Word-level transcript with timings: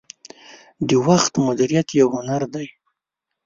•د 0.87 0.89
وخت 1.07 1.33
مدیریت 1.47 1.87
یو 1.99 2.07
هنر 2.15 2.41
دی. 2.53 2.67